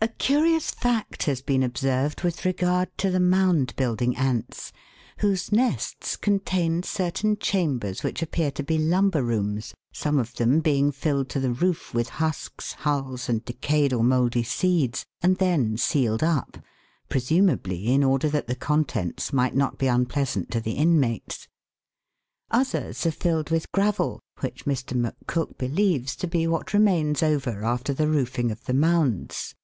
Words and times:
A 0.00 0.06
curious 0.06 0.70
fact 0.70 1.24
has 1.24 1.42
been 1.42 1.64
observed 1.64 2.22
with 2.22 2.44
regard 2.44 2.96
to 2.98 3.10
the 3.10 3.18
mound 3.18 3.74
building 3.74 4.14
ants, 4.16 4.70
whose 5.18 5.50
nests 5.50 6.14
contain 6.14 6.84
certain 6.84 7.36
chambers 7.36 8.04
which 8.04 8.22
appear 8.22 8.52
to 8.52 8.62
be 8.62 8.78
lumber 8.78 9.24
rooms, 9.24 9.74
some 9.90 10.20
of 10.20 10.36
them 10.36 10.60
being 10.60 10.92
filled 10.92 11.28
to 11.30 11.40
the 11.40 11.50
roof 11.50 11.92
with 11.94 12.10
husks, 12.10 12.74
hulls, 12.74 13.28
and 13.28 13.44
decayed 13.44 13.92
or 13.92 14.04
mouldy 14.04 14.44
seeds, 14.44 15.04
and 15.20 15.38
then 15.38 15.76
sealed 15.76 16.22
up, 16.22 16.58
presumably 17.08 17.88
in 17.88 18.04
order 18.04 18.28
that 18.28 18.46
the 18.46 18.54
contents 18.54 19.32
might 19.32 19.56
not 19.56 19.78
be 19.78 19.88
unpleasant 19.88 20.48
to 20.52 20.60
the 20.60 20.74
inmates. 20.74 21.48
Others 22.52 23.04
are 23.04 23.10
filled 23.10 23.50
with 23.50 23.72
gravel, 23.72 24.20
which 24.38 24.64
Mr. 24.64 24.94
McCook 24.96 25.58
believes 25.58 26.14
to 26.14 26.28
be 26.28 26.46
what 26.46 26.72
remains 26.72 27.20
over 27.20 27.64
after 27.64 27.92
the 27.92 28.06
roofing 28.06 28.52
of 28.52 28.64
the 28.66 28.74
mounds. 28.74 29.56